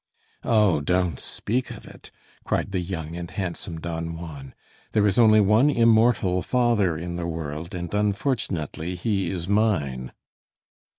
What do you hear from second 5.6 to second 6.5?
immortal